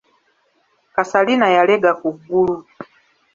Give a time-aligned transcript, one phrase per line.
[0.95, 2.57] Kasalina yalega ku ggulu.